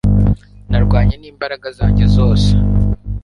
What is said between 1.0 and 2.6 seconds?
nimbaraga zanjye zose